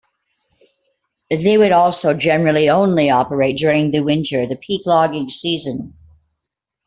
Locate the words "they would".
1.29-1.71